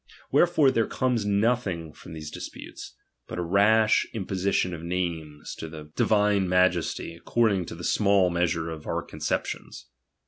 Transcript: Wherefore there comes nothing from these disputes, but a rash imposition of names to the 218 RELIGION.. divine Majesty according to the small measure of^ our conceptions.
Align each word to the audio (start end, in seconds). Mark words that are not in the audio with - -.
Wherefore 0.31 0.71
there 0.71 0.87
comes 0.87 1.27
nothing 1.27 1.93
from 1.93 2.13
these 2.13 2.31
disputes, 2.31 2.95
but 3.27 3.37
a 3.37 3.43
rash 3.43 4.07
imposition 4.15 4.73
of 4.73 4.81
names 4.81 5.53
to 5.59 5.67
the 5.69 5.91
218 5.95 5.99
RELIGION.. 5.99 6.03
divine 6.03 6.49
Majesty 6.49 7.13
according 7.15 7.65
to 7.65 7.75
the 7.75 7.83
small 7.83 8.31
measure 8.31 8.75
of^ 8.75 8.87
our 8.87 9.03
conceptions. 9.03 9.85